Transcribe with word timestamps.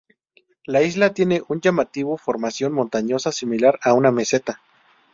La 0.65 0.81
isla 0.81 1.13
tiene 1.13 1.43
un 1.47 1.61
llamativo 1.61 2.17
formación 2.17 2.73
montañosa, 2.73 3.31
similar 3.31 3.79
a 3.83 3.93
una 3.93 4.09
meseta. 4.09 4.59